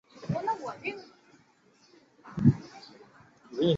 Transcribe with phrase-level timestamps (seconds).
[0.33, 0.81] 大家晚安，
[2.37, 2.61] 明天
[3.51, 3.65] 再会。